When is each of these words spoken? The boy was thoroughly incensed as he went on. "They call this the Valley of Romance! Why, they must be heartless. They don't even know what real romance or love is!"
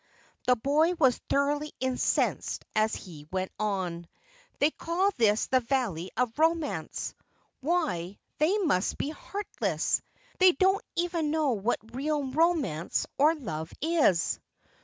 The 0.47 0.55
boy 0.55 0.93
was 0.97 1.19
thoroughly 1.29 1.73
incensed 1.79 2.65
as 2.75 2.95
he 2.95 3.27
went 3.31 3.51
on. 3.59 4.07
"They 4.57 4.71
call 4.71 5.11
this 5.15 5.45
the 5.45 5.59
Valley 5.59 6.09
of 6.17 6.39
Romance! 6.39 7.13
Why, 7.59 8.17
they 8.39 8.57
must 8.57 8.97
be 8.97 9.09
heartless. 9.09 10.01
They 10.39 10.53
don't 10.53 10.83
even 10.95 11.29
know 11.29 11.51
what 11.51 11.77
real 11.95 12.23
romance 12.31 13.05
or 13.19 13.35
love 13.35 13.71
is!" 13.79 14.39